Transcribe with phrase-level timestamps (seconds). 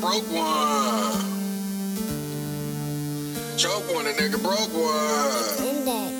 [0.00, 1.12] broke one.
[3.58, 6.19] Choke one, a nigga broke one.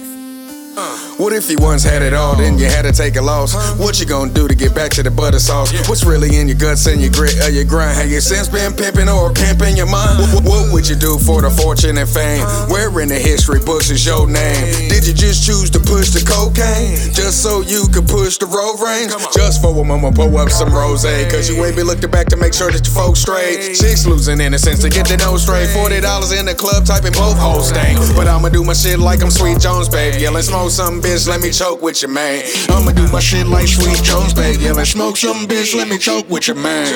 [0.74, 3.52] What if you once had it all, then you had to take a loss?
[3.78, 5.72] What you gonna do to get back to the butter sauce?
[5.88, 7.98] What's really in your guts and your grit or your grind?
[7.98, 10.20] Have your since been pimping or pimping your mind?
[10.32, 12.46] What, what would you do for the fortune and fame?
[12.70, 14.88] Where in the history books is your name?
[14.88, 17.12] Did you just choose to push the cocaine?
[17.12, 19.12] Just so you could push the road range?
[19.34, 22.36] Just for a moment, pour up some rose, cause you ain't be looking back to
[22.36, 23.74] make sure that your folks straight.
[23.74, 25.68] Chicks losing innocence to get the nose straight.
[25.74, 25.98] $40
[26.38, 27.98] in the club, typing both hoes stank.
[28.14, 30.20] But I'ma do my shit like I'm Sweet Jones, babe.
[30.20, 32.42] Yelling smoke some bitch, let me choke with your man.
[32.68, 34.60] I'ma do my shit like Sweet Jones, babe.
[34.60, 36.86] Yelling smoke some bitch, let me choke with your man.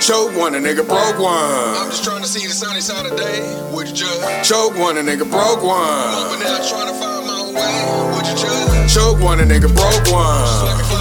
[0.00, 1.32] Choke one, a nigga broke one.
[1.32, 3.40] I'm just trying to see the sunny side of day.
[3.72, 4.48] Would you judge?
[4.48, 5.80] Choke one, a nigga broke one.
[5.80, 8.16] But now trying to find my way.
[8.16, 8.92] Would you judge?
[8.92, 10.93] Choke one, a nigga broke one.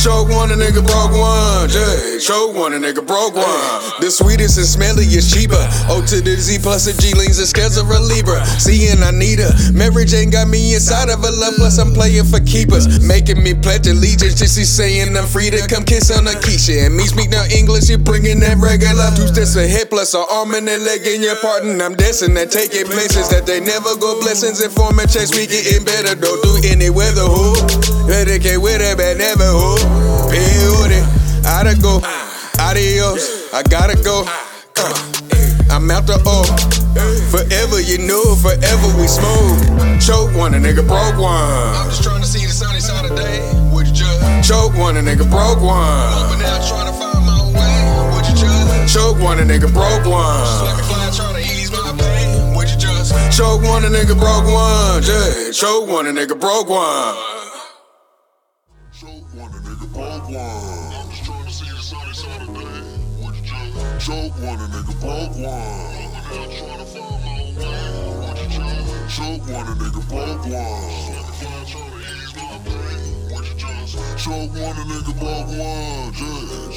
[0.00, 1.68] Choke one, a nigga broke one?
[1.68, 4.00] Just choke one, a nigga broke one.
[4.00, 5.60] The sweetest and smelliest cheaper.
[5.92, 8.40] O to the Z plus a G leans a schedule a Libra.
[8.56, 9.52] Seeing I need her.
[9.76, 13.04] Mary Jane got me inside of a love, plus I'm playing for keepers.
[13.04, 16.86] Making me pledge allegiance, just she saying I'm free to come kiss on a Keisha.
[16.88, 19.12] And me speak no English, you bringing that regular.
[19.12, 21.76] Two steps ahead, plus an arm and a leg in your pardon.
[21.80, 24.16] I'm dancing and taking places that they never go.
[24.24, 26.16] Blessings and form and checks, we getting better.
[26.16, 27.52] Don't do any weather, who?
[28.08, 29.89] Dedicate with it, but never who.
[30.30, 31.00] Beauty,
[31.42, 32.00] gotta go.
[32.58, 34.24] Adios, I gotta go.
[34.76, 34.94] Uh,
[35.70, 36.44] I'm out the O.
[37.30, 40.00] Forever, you know, forever we smooth.
[40.00, 41.30] Choke one, a nigga broke one.
[41.30, 43.40] I'm just trying to see the sunny side of day.
[43.72, 44.46] Would you judge?
[44.46, 46.10] Choke one, a nigga broke one.
[46.28, 48.16] But now trying to find my way.
[48.16, 48.92] Would you judge?
[48.92, 50.42] Choke one, a nigga broke one.
[50.42, 52.56] Just let me fly, trying to ease my pain.
[52.56, 55.02] Would you just choke one, a nigga broke one?
[55.02, 57.14] Just choke one, a nigga broke one.
[59.00, 60.36] Choke one, a nigga broke one.
[60.36, 62.68] I'm just trying to see the sunny side of day.
[63.24, 64.04] Would you judge?
[64.04, 65.48] Choke one, a nigga broke one.
[65.48, 67.80] I'm now trying to find my way.
[68.20, 69.08] Would you judge?
[69.08, 70.84] Choke one, a nigga broke one.
[74.20, 76.12] Choke one, a nigga broke one.
[76.20, 76.69] Yeah.